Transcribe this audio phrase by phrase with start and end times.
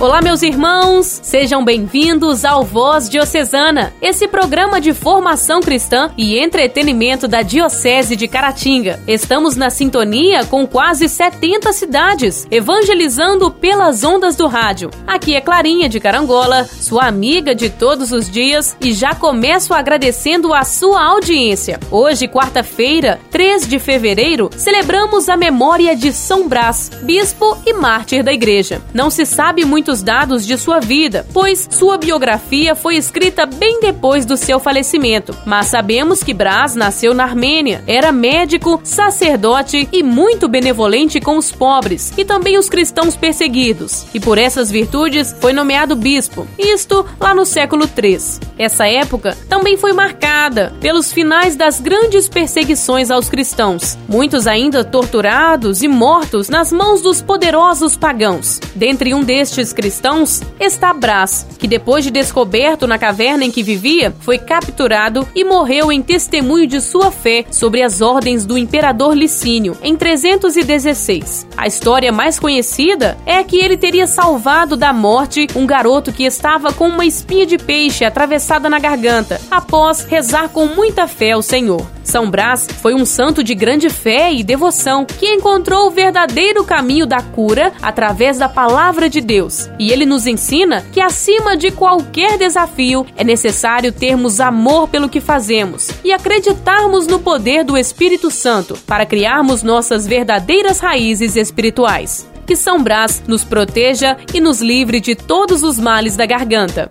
[0.00, 1.20] Olá, meus irmãos!
[1.22, 8.26] Sejam bem-vindos ao Voz Diocesana, esse programa de formação cristã e entretenimento da Diocese de
[8.26, 8.98] Caratinga.
[9.06, 14.90] Estamos na sintonia com quase 70 cidades, evangelizando pelas ondas do rádio.
[15.06, 20.54] Aqui é Clarinha de Carangola, sua amiga de todos os dias, e já começo agradecendo
[20.54, 21.78] a sua audiência.
[21.90, 28.32] Hoje, quarta-feira, 3 de fevereiro, celebramos a memória de São Brás, bispo e mártir da
[28.32, 28.80] igreja.
[28.94, 33.80] Não se sabe muito muitos dados de sua vida, pois sua biografia foi escrita bem
[33.80, 35.36] depois do seu falecimento.
[35.44, 41.50] Mas sabemos que Brás nasceu na Armênia, era médico, sacerdote e muito benevolente com os
[41.50, 44.06] pobres e também os cristãos perseguidos.
[44.14, 48.20] E por essas virtudes foi nomeado bispo, isto lá no século III.
[48.56, 55.82] Essa época também foi marcada pelos finais das grandes perseguições aos cristãos, muitos ainda torturados
[55.82, 58.60] e mortos nas mãos dos poderosos pagãos.
[58.76, 64.14] Dentre um destes cristãos está Brás, que depois de descoberto na caverna em que vivia,
[64.20, 69.74] foi capturado e morreu em testemunho de sua fé sobre as ordens do imperador Licínio
[69.82, 71.46] em 316.
[71.56, 76.74] A história mais conhecida é que ele teria salvado da morte um garoto que estava
[76.74, 81.99] com uma espinha de peixe atravessada na garganta, após rezar com muita fé ao Senhor.
[82.10, 87.06] São Brás foi um santo de grande fé e devoção que encontrou o verdadeiro caminho
[87.06, 89.70] da cura através da palavra de Deus.
[89.78, 95.20] E ele nos ensina que, acima de qualquer desafio, é necessário termos amor pelo que
[95.20, 102.28] fazemos e acreditarmos no poder do Espírito Santo para criarmos nossas verdadeiras raízes espirituais.
[102.44, 106.90] Que São Brás nos proteja e nos livre de todos os males da garganta.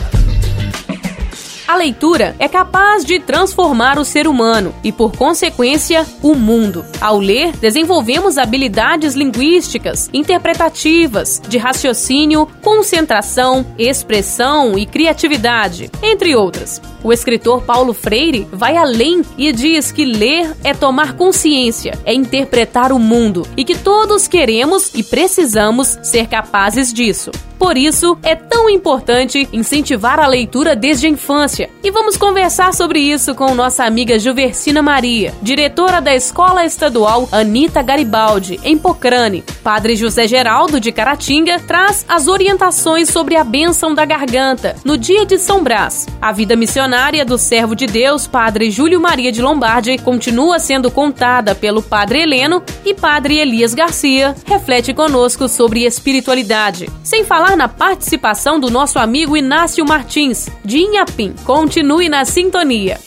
[1.71, 6.83] A leitura é capaz de transformar o ser humano e, por consequência, o mundo.
[6.99, 16.81] Ao ler, desenvolvemos habilidades linguísticas, interpretativas, de raciocínio, concentração, expressão e criatividade, entre outras.
[17.01, 22.91] O escritor Paulo Freire vai além e diz que ler é tomar consciência, é interpretar
[22.91, 27.31] o mundo e que todos queremos e precisamos ser capazes disso.
[27.61, 31.69] Por isso, é tão importante incentivar a leitura desde a infância.
[31.83, 37.83] E vamos conversar sobre isso com nossa amiga Juversina Maria, diretora da Escola Estadual Anita
[37.83, 39.43] Garibaldi, em Pocrane.
[39.63, 45.25] Padre José Geraldo de Caratinga traz as orientações sobre a bênção da garganta no dia
[45.25, 46.07] de São Brás.
[46.21, 51.53] A vida missionária do servo de Deus, Padre Júlio Maria de Lombardi, continua sendo contada
[51.53, 56.89] pelo Padre Heleno e Padre Elias Garcia, reflete conosco sobre espiritualidade.
[57.03, 61.33] Sem falar na participação do nosso amigo Inácio Martins, de Inhapim.
[61.43, 62.99] Continue na sintonia.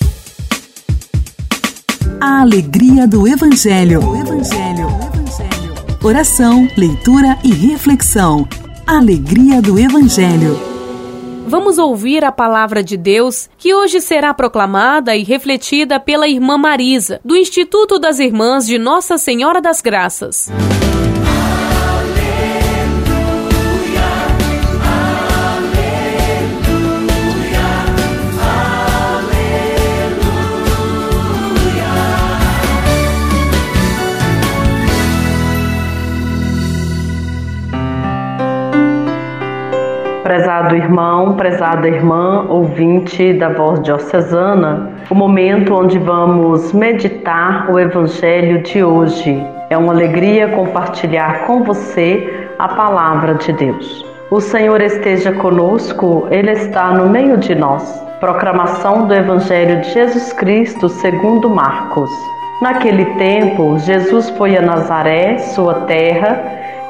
[2.20, 4.00] A alegria do Evangelho.
[4.02, 5.13] O Evangelho.
[6.04, 8.46] Oração, leitura e reflexão.
[8.86, 10.54] Alegria do Evangelho.
[11.46, 17.22] Vamos ouvir a palavra de Deus que hoje será proclamada e refletida pela irmã Marisa,
[17.24, 20.52] do Instituto das Irmãs de Nossa Senhora das Graças.
[40.54, 48.62] Prezado irmão, prezada irmã, ouvinte da voz diocesana, o momento onde vamos meditar o evangelho
[48.62, 49.44] de hoje.
[49.68, 54.06] É uma alegria compartilhar com você a palavra de Deus.
[54.30, 58.00] O Senhor esteja conosco, Ele está no meio de nós.
[58.20, 62.10] Proclamação do Evangelho de Jesus Cristo segundo Marcos.
[62.62, 66.40] Naquele tempo, Jesus foi a Nazaré, sua terra,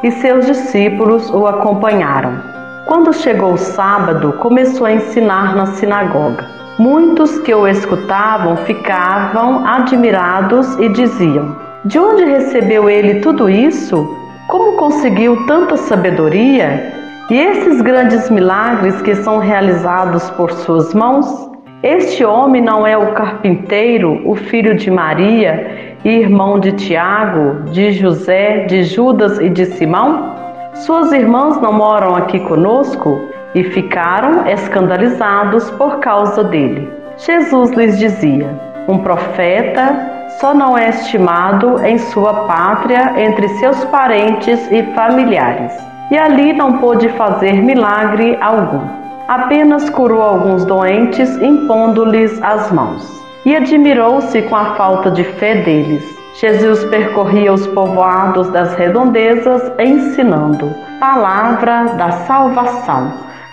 [0.02, 2.53] e seus discípulos o acompanharam.
[2.86, 6.46] Quando chegou o sábado, começou a ensinar na sinagoga.
[6.78, 14.06] Muitos que o escutavam ficavam admirados e diziam: De onde recebeu ele tudo isso?
[14.48, 16.92] Como conseguiu tanta sabedoria?
[17.30, 21.50] E esses grandes milagres que são realizados por suas mãos?
[21.82, 28.66] Este homem não é o carpinteiro, o filho de Maria irmão de Tiago, de José,
[28.66, 30.33] de Judas e de Simão?
[30.74, 33.28] Suas irmãs não moram aqui conosco?
[33.54, 36.92] E ficaram escandalizados por causa dele.
[37.16, 38.50] Jesus lhes dizia:
[38.88, 45.72] Um profeta só não é estimado em sua pátria entre seus parentes e familiares.
[46.10, 48.84] E ali não pôde fazer milagre algum.
[49.28, 53.08] Apenas curou alguns doentes impondo-lhes as mãos.
[53.46, 56.04] E admirou-se com a falta de fé deles.
[56.40, 60.68] Jesus percorria os povoados das redondezas ensinando.
[60.98, 63.12] Palavra da salvação.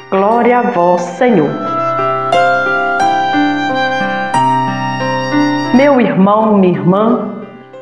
[0.10, 1.50] Glória a vós, Senhor.
[5.76, 7.30] Meu irmão, minha irmã,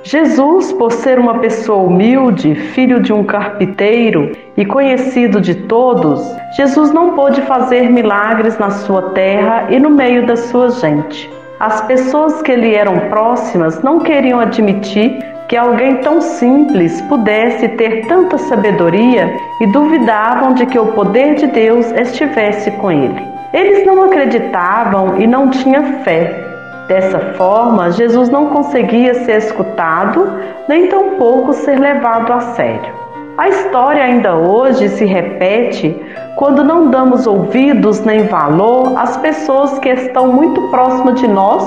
[0.03, 6.21] Jesus, por ser uma pessoa humilde, filho de um carpinteiro e conhecido de todos,
[6.57, 11.29] Jesus não pôde fazer milagres na sua terra e no meio da sua gente.
[11.59, 15.19] As pessoas que lhe eram próximas não queriam admitir
[15.49, 21.47] que alguém tão simples pudesse ter tanta sabedoria e duvidavam de que o poder de
[21.47, 23.27] Deus estivesse com ele.
[23.51, 26.33] Eles não acreditavam e não tinham fé.
[26.87, 30.31] Dessa forma, Jesus não conseguia ser escutado,
[30.69, 32.93] nem tampouco ser levado a sério.
[33.39, 35.95] A história ainda hoje se repete
[36.35, 41.63] quando não damos ouvidos nem valor às pessoas que estão muito próximas de nós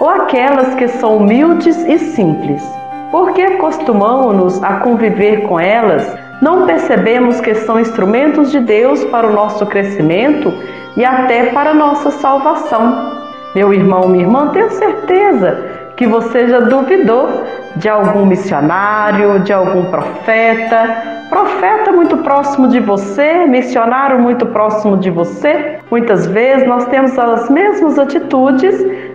[0.00, 2.68] ou aquelas que são humildes e simples.
[3.12, 6.04] Porque acostumamos-nos a conviver com elas,
[6.42, 10.52] não percebemos que são instrumentos de Deus para o nosso crescimento
[10.96, 13.22] e até para a nossa salvação.
[13.54, 17.44] Meu irmão, minha irmã, tenho certeza que você já duvidou
[17.76, 25.10] de algum missionário, de algum profeta, profeta muito próximo de você, missionário muito próximo de
[25.10, 25.78] você.
[25.90, 28.74] Muitas vezes nós temos as mesmas atitudes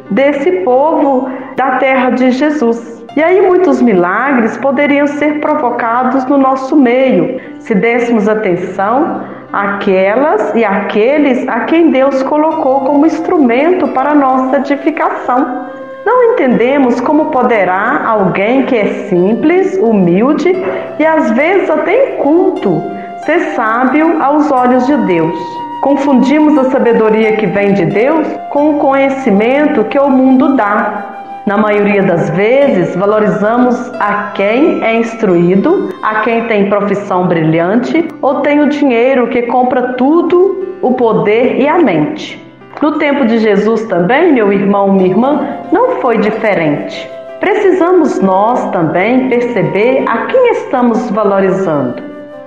[0.10, 3.06] desse povo da terra de Jesus.
[3.16, 9.22] E aí muitos milagres poderiam ser provocados no nosso meio, se dessemos atenção
[9.52, 15.66] aquelas e aqueles a quem Deus colocou como instrumento para nossa edificação.
[16.10, 20.52] Não entendemos como poderá alguém que é simples, humilde
[20.98, 22.82] e às vezes até inculto
[23.28, 25.40] ser sábio aos olhos de Deus.
[25.82, 31.44] Confundimos a sabedoria que vem de Deus com o conhecimento que o mundo dá.
[31.46, 38.42] Na maioria das vezes, valorizamos a quem é instruído, a quem tem profissão brilhante ou
[38.42, 42.49] tem o dinheiro que compra tudo, o poder e a mente.
[42.81, 47.10] No tempo de Jesus também, meu irmão, minha irmã, não foi diferente.
[47.42, 52.02] Precisamos nós também perceber a quem estamos valorizando.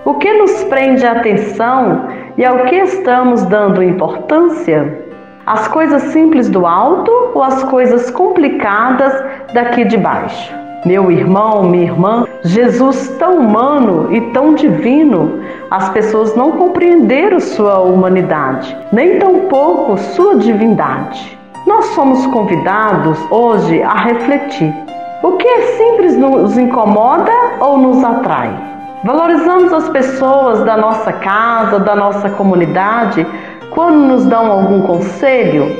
[0.06, 2.08] O que nos prende a atenção
[2.38, 5.02] e ao que estamos dando importância?
[5.44, 9.12] As coisas simples do alto ou as coisas complicadas
[9.52, 10.61] daqui de baixo?
[10.84, 15.40] Meu irmão, minha irmã, Jesus tão humano e tão divino,
[15.70, 21.38] as pessoas não compreenderam sua humanidade, nem tampouco sua divindade.
[21.68, 24.74] Nós somos convidados hoje a refletir.
[25.22, 27.30] O que é simples nos incomoda
[27.60, 28.52] ou nos atrai?
[29.04, 33.24] Valorizamos as pessoas da nossa casa, da nossa comunidade,
[33.70, 35.76] quando nos dão algum conselho,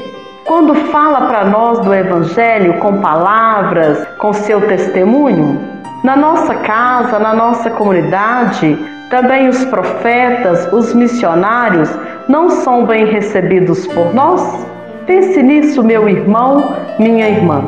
[0.46, 5.60] quando fala para nós do Evangelho com palavras, com seu testemunho,
[6.02, 8.76] na nossa casa, na nossa comunidade,
[9.08, 11.88] também os profetas, os missionários
[12.28, 14.66] não são bem recebidos por nós?
[15.06, 17.62] Pense nisso, meu irmão, minha irmã.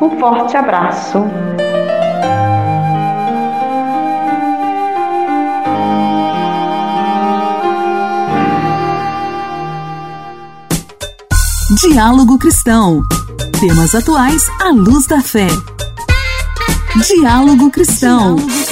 [0.00, 1.24] Um forte abraço.
[11.78, 13.02] Diálogo Cristão.
[13.60, 15.46] Temas atuais à luz da fé.
[17.06, 18.36] Diálogo Cristão.
[18.36, 18.66] Diálogo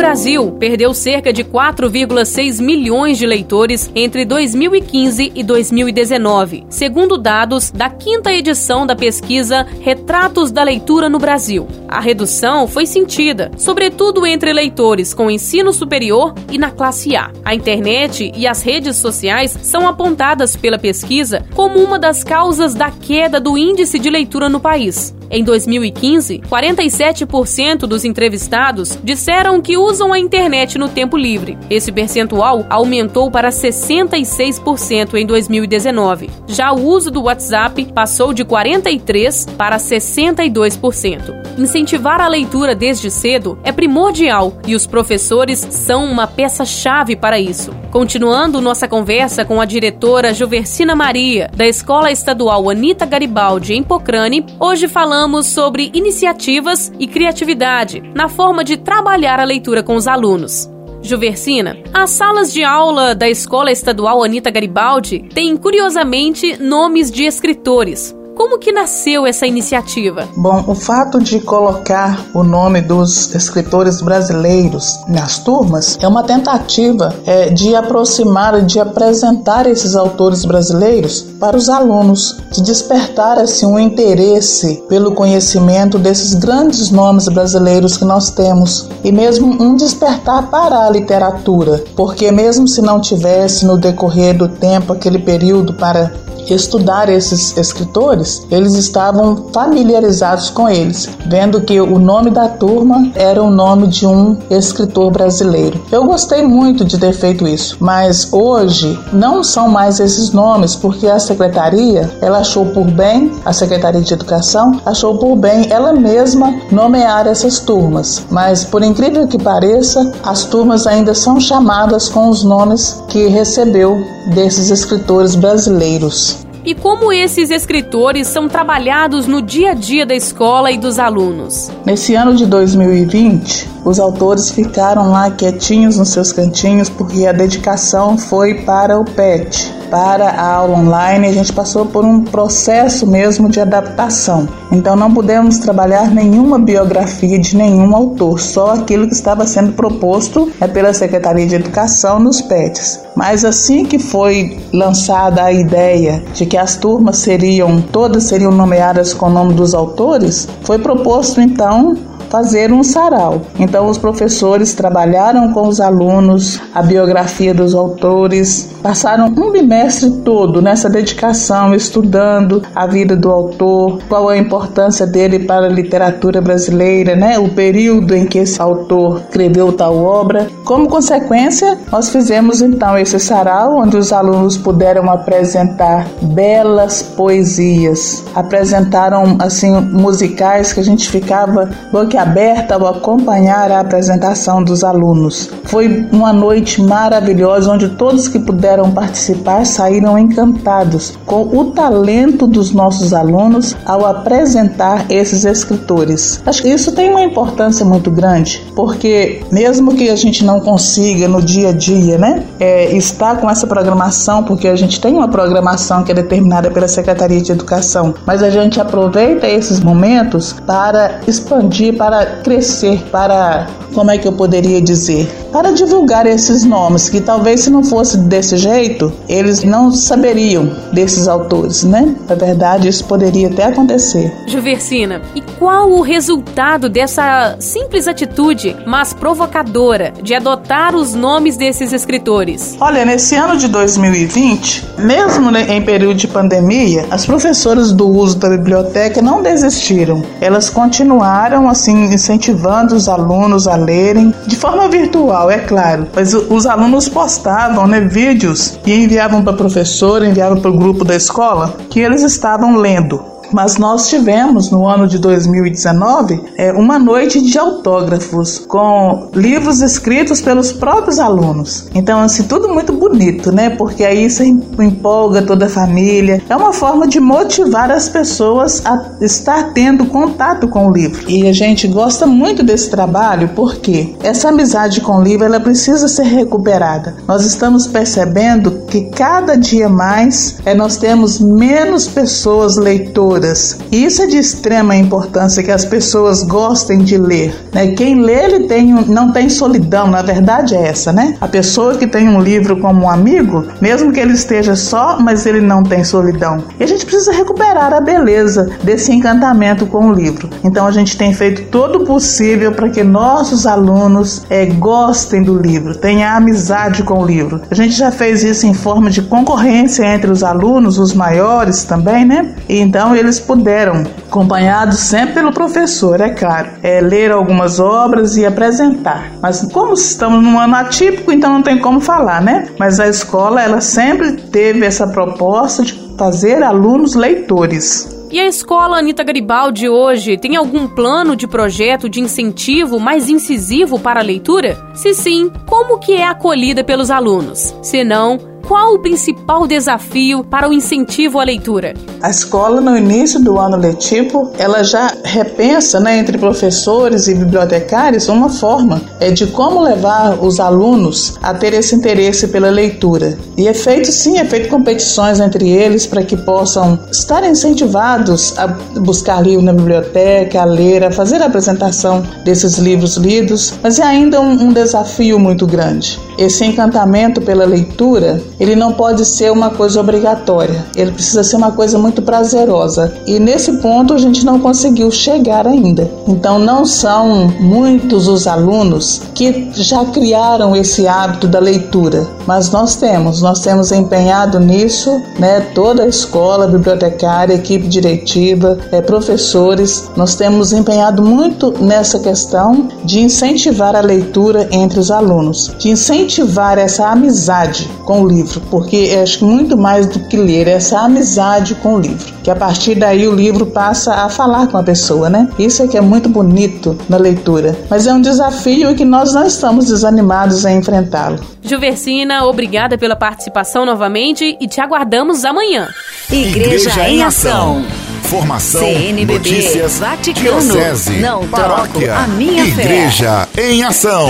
[0.00, 7.90] Brasil perdeu cerca de 4,6 milhões de leitores entre 2015 e 2019, segundo dados da
[7.90, 11.68] quinta edição da pesquisa Retratos da Leitura no Brasil.
[11.90, 17.32] A redução foi sentida, sobretudo entre leitores com ensino superior e na classe A.
[17.44, 22.92] A internet e as redes sociais são apontadas pela pesquisa como uma das causas da
[22.92, 25.12] queda do índice de leitura no país.
[25.32, 31.56] Em 2015, 47% dos entrevistados disseram que usam a internet no tempo livre.
[31.70, 36.28] Esse percentual aumentou para 66% em 2019.
[36.48, 41.56] Já o uso do WhatsApp passou de 43% para 62%.
[41.80, 47.74] Incentivar a leitura desde cedo é primordial e os professores são uma peça-chave para isso.
[47.90, 54.44] Continuando nossa conversa com a diretora Juversina Maria, da Escola Estadual Anita Garibaldi, em Pocrane,
[54.60, 60.70] hoje falamos sobre iniciativas e criatividade na forma de trabalhar a leitura com os alunos.
[61.00, 68.14] Juversina, as salas de aula da Escola Estadual Anita Garibaldi têm, curiosamente, nomes de escritores.
[68.40, 70.26] Como que nasceu essa iniciativa?
[70.34, 77.14] Bom, o fato de colocar o nome dos escritores brasileiros nas turmas é uma tentativa
[77.26, 83.78] é, de aproximar, de apresentar esses autores brasileiros para os alunos, de despertar assim um
[83.78, 90.86] interesse pelo conhecimento desses grandes nomes brasileiros que nós temos e mesmo um despertar para
[90.86, 96.10] a literatura, porque mesmo se não tivesse no decorrer do tempo aquele período para
[96.54, 103.42] estudar esses escritores, eles estavam familiarizados com eles, vendo que o nome da turma era
[103.42, 105.80] o nome de um escritor brasileiro.
[105.90, 111.06] Eu gostei muito de ter feito isso, mas hoje não são mais esses nomes porque
[111.06, 116.54] a secretaria, ela achou por bem, a Secretaria de Educação achou por bem ela mesma
[116.70, 118.24] nomear essas turmas.
[118.30, 123.98] Mas por incrível que pareça, as turmas ainda são chamadas com os nomes que recebeu
[124.34, 130.70] desses escritores brasileiros e como esses escritores são trabalhados no dia a dia da escola
[130.70, 131.70] e dos alunos.
[131.84, 138.18] Nesse ano de 2020, os autores ficaram lá quietinhos nos seus cantinhos porque a dedicação
[138.18, 143.48] foi para o PET, para a aula online, a gente passou por um processo mesmo
[143.48, 144.48] de adaptação.
[144.70, 150.50] Então não pudemos trabalhar nenhuma biografia de nenhum autor, só aquilo que estava sendo proposto
[150.60, 153.00] é pela Secretaria de Educação nos PETs.
[153.16, 159.12] Mas assim que foi lançada a ideia de que as turmas seriam todas seriam nomeadas
[159.12, 161.96] com o nome dos autores, foi proposto então
[162.30, 163.42] fazer um sarau.
[163.58, 170.62] Então, os professores trabalharam com os alunos a biografia dos autores, passaram um bimestre todo
[170.62, 177.16] nessa dedicação, estudando a vida do autor, qual a importância dele para a literatura brasileira,
[177.16, 177.38] né?
[177.38, 180.46] o período em que esse autor escreveu tal obra.
[180.64, 189.36] Como consequência, nós fizemos então esse sarau, onde os alunos puderam apresentar belas poesias, apresentaram
[189.40, 195.50] assim musicais que a gente ficava boquiaberto aberta ao acompanhar a apresentação dos alunos.
[195.64, 202.72] Foi uma noite maravilhosa onde todos que puderam participar saíram encantados com o talento dos
[202.72, 206.42] nossos alunos ao apresentar esses escritores.
[206.44, 211.28] Acho que isso tem uma importância muito grande, porque mesmo que a gente não consiga
[211.28, 215.28] no dia a dia, né, é, estar com essa programação, porque a gente tem uma
[215.28, 221.20] programação que é determinada pela Secretaria de Educação, mas a gente aproveita esses momentos para
[221.26, 225.28] expandir, para para crescer, para, como é que eu poderia dizer?
[225.52, 231.28] Para divulgar esses nomes, que talvez se não fosse desse jeito, eles não saberiam desses
[231.28, 232.12] autores, né?
[232.28, 234.32] Na verdade, isso poderia até acontecer.
[234.48, 241.92] Juversina, e qual o resultado dessa simples atitude, mas provocadora, de adotar os nomes desses
[241.92, 242.76] escritores?
[242.80, 248.48] Olha, nesse ano de 2020, mesmo em período de pandemia, as professoras do uso da
[248.48, 250.24] biblioteca não desistiram.
[250.40, 256.06] Elas continuaram assim incentivando os alunos a lerem de forma virtual, é claro.
[256.14, 261.04] Mas os alunos postavam né, vídeos e enviavam para a professora, enviavam para o grupo
[261.04, 263.39] da escola que eles estavam lendo.
[263.52, 270.40] Mas nós tivemos no ano de 2019 é, uma noite de autógrafos com livros escritos
[270.40, 271.88] pelos próprios alunos.
[271.94, 273.70] Então, assim, tudo muito bonito, né?
[273.70, 276.42] Porque aí você empolga toda a família.
[276.48, 281.28] É uma forma de motivar as pessoas a estar tendo contato com o livro.
[281.28, 286.08] E a gente gosta muito desse trabalho porque essa amizade com o livro ela precisa
[286.08, 287.16] ser recuperada.
[287.26, 293.78] Nós estamos percebendo que cada dia mais é, nós temos menos pessoas leitoras leituras.
[293.90, 297.54] E isso é de extrema importância que as pessoas gostem de ler.
[297.72, 297.88] Né?
[297.88, 301.36] Quem lê ele tem, não tem solidão, na verdade é essa, né?
[301.40, 305.46] A pessoa que tem um livro como um amigo, mesmo que ele esteja só, mas
[305.46, 306.64] ele não tem solidão.
[306.78, 310.48] E a gente precisa recuperar a beleza desse encantamento com o livro.
[310.62, 315.56] Então a gente tem feito todo o possível para que nossos alunos é, gostem do
[315.56, 317.60] livro, tenham amizade com o livro.
[317.70, 322.24] A gente já fez isso em forma de concorrência entre os alunos, os maiores também,
[322.24, 322.54] né?
[322.68, 328.36] E então eles eles puderam, acompanhados sempre pelo professor, é claro, é, ler algumas obras
[328.36, 329.32] e apresentar.
[329.40, 332.68] Mas como estamos num ano atípico, então não tem como falar, né?
[332.76, 338.18] Mas a escola, ela sempre teve essa proposta de fazer alunos leitores.
[338.32, 343.98] E a escola Anitta Garibaldi hoje tem algum plano de projeto de incentivo mais incisivo
[343.98, 344.76] para a leitura?
[344.94, 347.74] Se sim, como que é acolhida pelos alunos?
[347.82, 348.38] Se não,
[348.70, 351.92] qual o principal desafio para o incentivo à leitura?
[352.22, 358.28] A escola, no início do ano letivo, ela já repensa, né, entre professores e bibliotecários,
[358.28, 363.36] uma forma é de como levar os alunos a ter esse interesse pela leitura.
[363.56, 368.68] E é feito, sim, é feito competições entre eles para que possam estar incentivados a
[369.00, 374.04] buscar livro na biblioteca, a ler, a fazer a apresentação desses livros lidos, mas é
[374.04, 376.20] ainda um, um desafio muito grande.
[376.38, 381.72] Esse encantamento pela leitura, ele não pode ser uma coisa obrigatória, ele precisa ser uma
[381.72, 383.12] coisa muito prazerosa.
[383.26, 386.10] E nesse ponto a gente não conseguiu chegar ainda.
[386.28, 392.96] Então não são muitos os alunos que já criaram esse hábito da leitura, mas nós
[392.96, 395.60] temos, nós temos empenhado nisso, né?
[395.74, 403.20] Toda a escola, bibliotecária, equipe diretiva, é, professores, nós temos empenhado muito nessa questão de
[403.20, 409.38] incentivar a leitura entre os alunos, de incentivar essa amizade com o livro, porque acho
[409.38, 412.94] que muito mais do que ler, é essa amizade com o livro, que a partir
[412.94, 415.48] daí o livro passa a falar com a pessoa, né?
[415.58, 419.46] Isso é que é muito bonito na leitura, mas é um desafio que nós não
[419.46, 421.38] estamos desanimados em enfrentá-lo.
[421.62, 425.88] Juversina, obrigada pela participação novamente e te aguardamos amanhã.
[426.30, 427.84] Igreja, Igreja em Ação.
[428.22, 433.72] Formação, CNBB, notícias, Vaticano, diocese, não paróquia, a minha Igreja fé.
[433.72, 434.28] em Ação.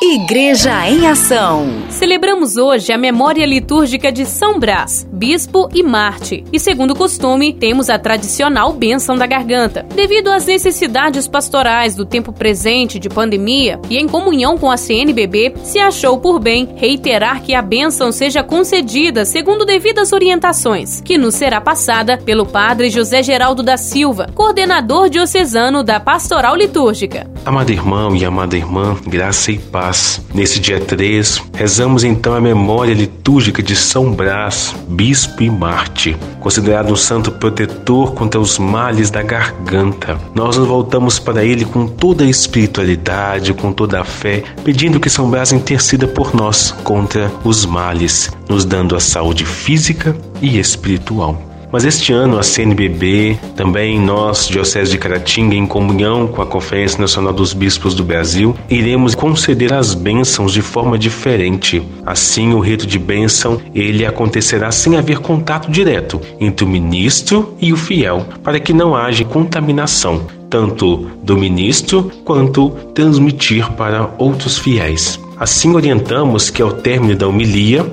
[0.00, 1.66] Igreja em Ação.
[1.90, 6.44] Celebramos hoje a memória litúrgica de São Brás, bispo e Marte.
[6.52, 9.84] E segundo costume, temos a tradicional bênção da garganta.
[9.96, 15.54] Devido às necessidades pastorais do tempo presente de pandemia e em comunhão com a CNBB,
[15.64, 21.34] se achou por bem reiterar que a bênção seja concedida segundo devidas orientações, que nos
[21.34, 27.28] será passada pelo padre José Geraldo da Silva, coordenador diocesano da Pastoral Litúrgica.
[27.44, 30.20] Amado irmão e amada irmã, graça e paz.
[30.34, 36.92] Nesse dia 3, rezamos então a memória litúrgica de São Brás, bispo e Marte, considerado
[36.92, 40.18] um santo protetor contra os males da garganta.
[40.34, 45.10] Nós nos voltamos para ele com toda a espiritualidade, com toda a fé, pedindo que
[45.10, 51.47] São Brás interceda por nós contra os males, nos dando a saúde física e espiritual.
[51.70, 56.98] Mas este ano a CNBB, também nós, Diocese de Caratinga, em comunhão com a Conferência
[56.98, 61.82] Nacional dos Bispos do Brasil, iremos conceder as bênçãos de forma diferente.
[62.06, 67.70] Assim, o rito de bênção, ele acontecerá sem haver contato direto entre o ministro e
[67.70, 75.20] o fiel, para que não haja contaminação, tanto do ministro quanto transmitir para outros fiéis.
[75.38, 77.86] Assim orientamos que ao término da homilia,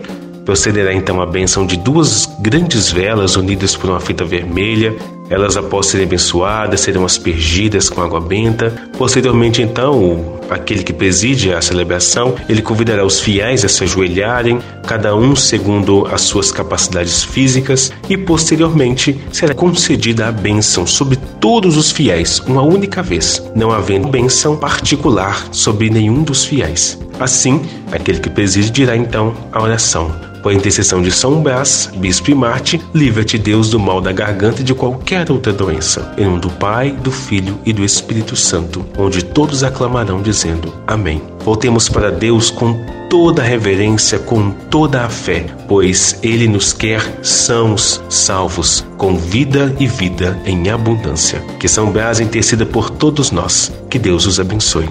[0.45, 4.95] Procederá então a benção de duas grandes velas unidas por uma fita vermelha.
[5.27, 8.71] Elas, após serem abençoadas, serão aspergidas com água benta.
[8.95, 15.15] Posteriormente, então, aquele que preside a celebração, ele convidará os fiéis a se ajoelharem, cada
[15.15, 21.91] um segundo as suas capacidades físicas, e posteriormente será concedida a bênção sobre todos os
[21.91, 26.99] fiéis, uma única vez, não havendo bênção particular sobre nenhum dos fiéis.
[27.19, 30.34] Assim, aquele que preside dirá então a oração.
[30.45, 34.63] Por intercessão de São Brás, Bispo e Marte, livra-te Deus do mal da garganta e
[34.63, 36.13] de qualquer outra doença.
[36.19, 41.19] Em nome do Pai, do Filho e do Espírito Santo, onde todos aclamarão dizendo Amém.
[41.43, 42.79] Voltemos para Deus com
[43.09, 49.75] toda a reverência, com toda a fé, pois Ele nos quer sãos, salvos, com vida
[49.79, 51.39] e vida em abundância.
[51.59, 53.73] Que São Brás interceda por todos nós.
[53.89, 54.87] Que Deus os abençoe.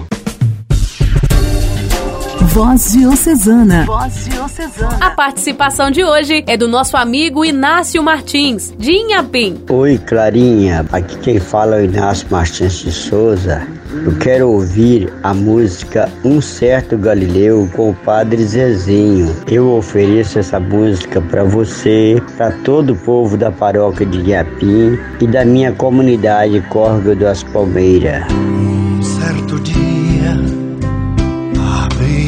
[2.55, 3.83] Voz Diocesana.
[3.85, 4.97] Voz Diocesana.
[5.01, 9.61] A participação de hoje é do nosso amigo Inácio Martins, de Inhapim.
[9.69, 10.85] Oi, Clarinha.
[10.89, 13.67] Aqui quem fala é o Inácio Martins de Souza.
[14.05, 19.35] Eu quero ouvir a música Um Certo Galileu com o Padre Zezinho.
[19.51, 25.27] Eu ofereço essa música para você, para todo o povo da paróquia de Inhapim e
[25.27, 28.23] da minha comunidade Córrego das Palmeiras.
[28.31, 29.94] Um certo dia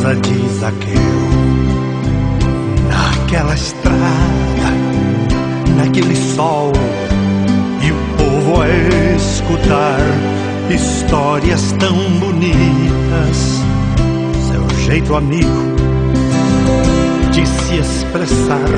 [0.00, 0.94] casa de Zaqueu
[2.88, 4.70] naquela estrada,
[5.76, 6.72] naquele sol,
[7.82, 8.68] e o povo a
[9.16, 10.00] escutar
[10.70, 13.62] histórias tão bonitas.
[14.48, 15.76] Seu jeito amigo
[17.32, 18.70] de se expressar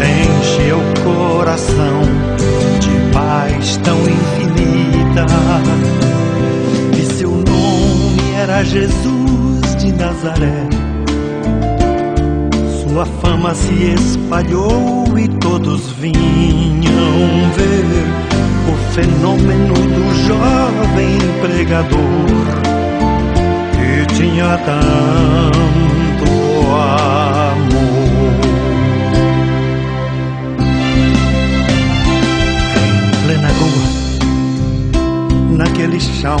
[0.00, 2.00] enche o coração
[2.80, 5.26] de paz tão infinita.
[6.98, 9.27] E seu nome era Jesus
[9.88, 10.68] de Nazaré
[12.82, 17.84] sua fama se espalhou e todos vinham ver
[18.66, 22.28] o fenômeno do jovem pregador
[23.72, 26.30] que tinha tanto
[26.74, 27.68] amor.
[32.76, 33.86] Em plena rua,
[35.56, 36.40] naquele chão,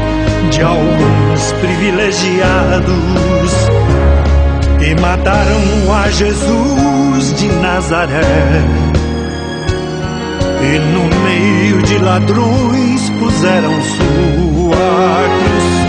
[0.49, 2.91] de alguns privilegiados
[4.81, 8.21] e mataram a Jesus de Nazaré.
[10.63, 14.77] E no meio de ladrões puseram sua
[15.37, 15.81] cruz.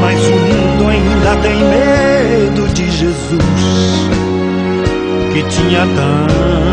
[0.00, 4.10] Mas o mundo ainda tem medo de Jesus,
[5.32, 6.71] que tinha tanto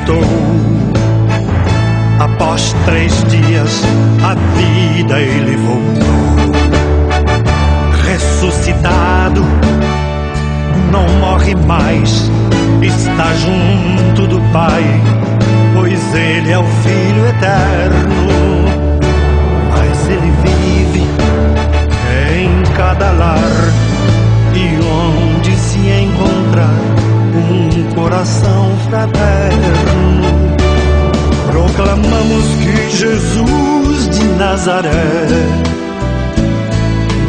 [0.00, 0.22] ressuscitou.
[2.18, 3.82] Após três dias,
[4.22, 6.52] a vida ele voltou.
[8.04, 9.42] Ressuscitado,
[10.90, 12.30] não morre mais,
[12.82, 14.82] está junto do Pai,
[15.74, 18.30] pois ele é o Filho eterno.
[19.70, 21.06] Mas ele vive
[22.36, 23.79] em cada lar
[27.94, 30.30] coração fraterno.
[31.50, 35.26] Proclamamos que Jesus de Nazaré,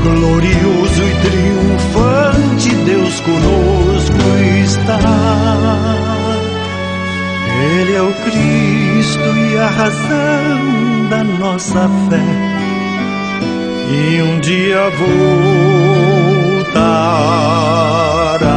[0.04, 4.18] glorioso e triunfante, Deus conosco
[4.64, 5.00] está.
[7.64, 12.52] Ele é o Cristo e a razão da nossa fé.
[13.94, 14.90] E um dia
[16.70, 18.51] voltará.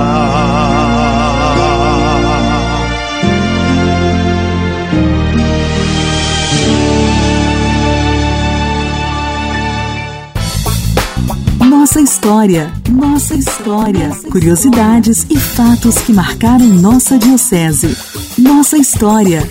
[11.94, 14.10] Nossa história, nossa história.
[14.28, 17.96] Curiosidades e fatos que marcaram nossa diocese.
[18.36, 19.48] Nossa história.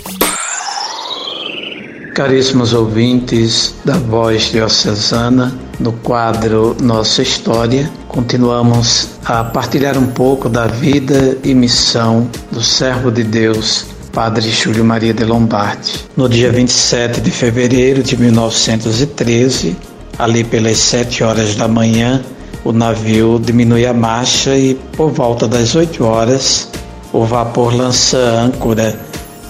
[2.14, 10.66] Caríssimos ouvintes da Voz Diocesana, no quadro Nossa História, continuamos a partilhar um pouco da
[10.66, 16.04] vida e missão do servo de Deus, Padre Júlio Maria de Lombardi.
[16.14, 22.22] No dia 27 de fevereiro de 1913, ali pelas 7 horas da manhã,
[22.64, 26.68] o navio diminui a marcha e, por volta das 8 horas,
[27.12, 28.98] o vapor lança âncora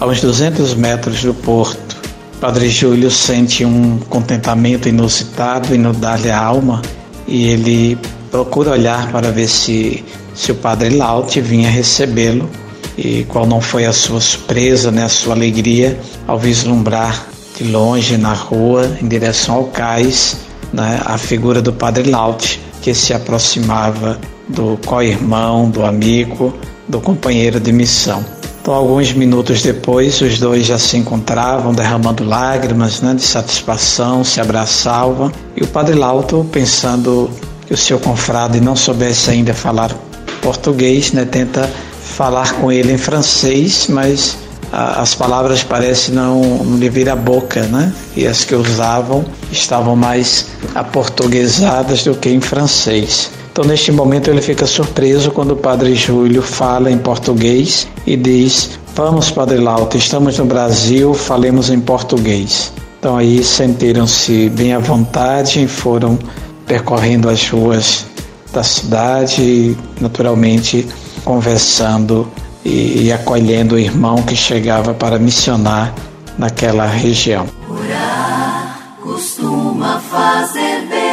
[0.01, 1.97] a uns 200 metros do porto.
[2.41, 6.83] Padre Júlio sente um contentamento inusitado e no dar-lhe a alma
[7.27, 7.99] e ele
[8.31, 12.51] procura olhar para ver se, se o Padre Laute vinha recebê-lo
[12.99, 18.17] e qual não foi a sua surpresa, né, a sua alegria ao vislumbrar de longe
[18.17, 20.37] na rua, em direção ao cais,
[20.75, 26.53] né, a figura do Padre Laute, que se aproximava do co-irmão, do amigo,
[26.89, 28.25] do companheiro de missão.
[28.61, 34.41] Então, alguns minutos depois, os dois já se encontravam, derramando lágrimas né, de satisfação, se
[34.41, 37.31] abraçavam, e o Padre Lauto, pensando
[37.67, 39.95] que o seu confrade não soubesse ainda falar
[40.43, 41.71] português, né, tenta
[42.03, 44.37] falar com ele em francês, mas
[44.73, 47.93] as palavras parecem não, não lhe vir a boca, né?
[48.17, 53.31] E as que usavam estavam mais aportuguesadas do que em francês.
[53.53, 58.71] Então, neste momento, ele fica surpreso quando o Padre Júlio fala em português e diz:
[58.97, 62.73] Vamos, Padre Lauto, estamos no Brasil, falemos em português.
[62.99, 66.19] Então, aí sentiram-se bem à vontade e foram
[66.67, 68.07] percorrendo as ruas
[68.53, 70.87] da cidade naturalmente,
[71.25, 72.29] conversando
[72.65, 75.95] e, e acolhendo o irmão que chegava para missionar
[76.39, 77.47] naquela região.
[77.69, 81.05] Orar costuma fazer bem.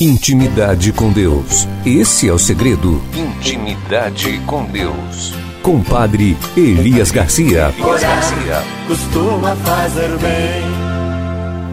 [0.00, 1.68] Intimidade com Deus.
[1.86, 3.00] Esse é o segredo.
[3.14, 5.32] Intimidade com Deus.
[5.62, 7.72] Compadre Elias Garcia.
[7.78, 8.62] Elias Garcia.
[8.86, 10.84] Costuma fazer bem.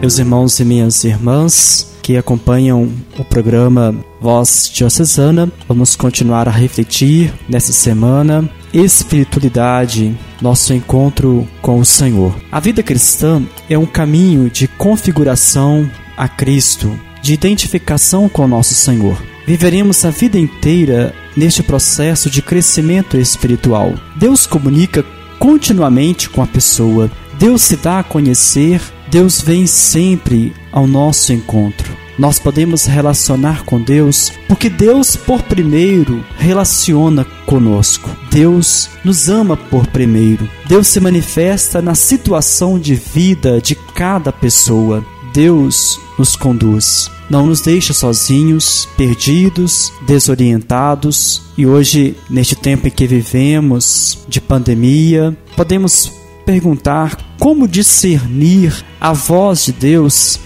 [0.00, 5.50] Meus irmãos e minhas irmãs, que acompanham o programa Voz Diocesana.
[5.68, 12.34] Vamos continuar a refletir nessa semana espiritualidade, nosso encontro com o Senhor.
[12.50, 18.74] A vida cristã é um caminho de configuração a Cristo, de identificação com o nosso
[18.74, 19.16] Senhor.
[19.46, 23.92] Viveremos a vida inteira neste processo de crescimento espiritual.
[24.16, 25.04] Deus comunica
[25.38, 27.10] continuamente com a pessoa.
[27.38, 28.80] Deus se dá a conhecer
[29.12, 31.94] Deus vem sempre ao nosso encontro.
[32.18, 38.08] Nós podemos relacionar com Deus porque Deus, por primeiro, relaciona conosco.
[38.30, 40.48] Deus nos ama por primeiro.
[40.66, 45.04] Deus se manifesta na situação de vida de cada pessoa.
[45.34, 47.10] Deus nos conduz.
[47.28, 51.42] Não nos deixa sozinhos, perdidos, desorientados.
[51.58, 59.64] E hoje, neste tempo em que vivemos de pandemia, podemos perguntar como discernir a voz
[59.64, 60.38] de Deus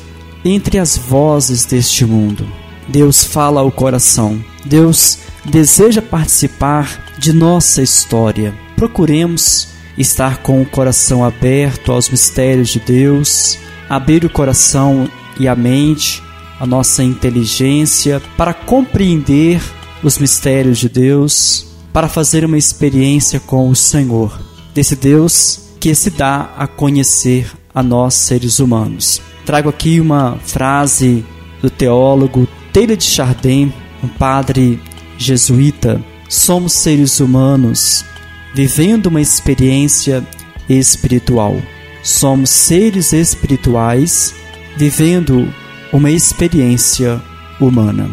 [0.45, 2.47] entre as vozes deste mundo.
[2.89, 4.43] Deus fala ao coração.
[4.65, 8.55] Deus deseja participar de nossa história.
[8.77, 15.55] Procuremos estar com o coração aberto aos mistérios de Deus, abrir o coração e a
[15.57, 16.23] mente,
[16.61, 19.61] a nossa inteligência para compreender
[20.03, 24.39] os mistérios de Deus, para fazer uma experiência com o Senhor,
[24.75, 29.23] desse Deus que se dá a conhecer a nós seres humanos.
[29.45, 31.25] Trago aqui uma frase
[31.63, 33.73] do teólogo Taylor de Chardin,
[34.03, 34.81] um padre
[35.17, 36.05] jesuíta.
[36.29, 38.05] Somos seres humanos
[38.53, 40.27] vivendo uma experiência
[40.69, 41.57] espiritual.
[42.03, 44.35] Somos seres espirituais
[44.77, 45.49] vivendo
[45.93, 47.23] uma experiência
[47.61, 48.11] humana.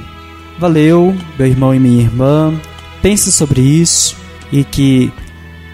[0.60, 2.54] Valeu, meu irmão e minha irmã.
[3.02, 4.16] Pense sobre isso
[4.52, 5.12] e que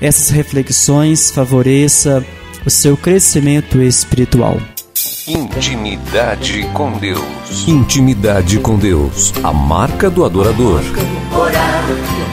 [0.02, 2.26] essas reflexões favoreça
[2.66, 4.58] o seu crescimento espiritual.
[5.28, 7.68] Intimidade com Deus.
[7.68, 9.34] Intimidade com Deus.
[9.44, 10.82] A marca do adorador.
[11.32, 11.84] Orar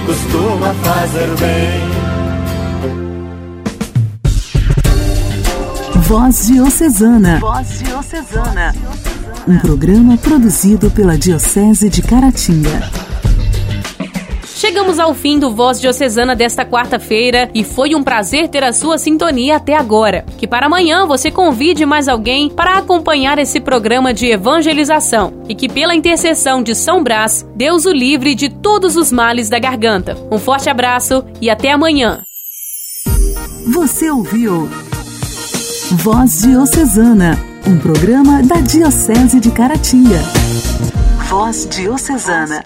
[0.07, 1.97] costuma fazer bem.
[6.03, 7.41] Voz Diocesana.
[7.41, 8.75] Voz Diocesana.
[9.47, 13.06] Um programa produzido pela Diocese de Caratinga.
[14.57, 18.97] Chegamos ao fim do Voz Diocesana desta quarta-feira e foi um prazer ter a sua
[18.97, 20.25] sintonia até agora.
[20.39, 25.69] Que para amanhã você convide mais alguém para acompanhar esse programa de evangelização e que
[25.69, 30.17] pela intercessão de São Brás, Deus o livre de todos os males da garganta.
[30.33, 32.23] Um forte abraço e até amanhã.
[33.75, 34.71] Você ouviu
[35.91, 40.23] Voz Diocesana, um programa da Diocese de Caratinga.
[41.29, 42.65] Voz Diocesana.